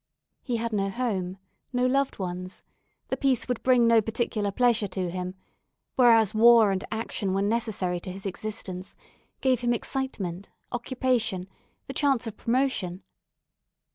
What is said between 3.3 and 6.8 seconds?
would bring no particular pleasure to him, whereas war